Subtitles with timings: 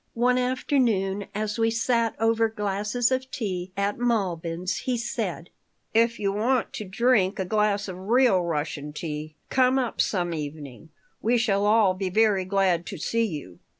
[0.15, 5.51] One afternoon as we sat over glasses of tea at Malbin's he said:
[5.93, 10.89] "If you want to drink a glass of real Russian tea, come up some evening.
[11.21, 13.59] We shall all be very glad to see you."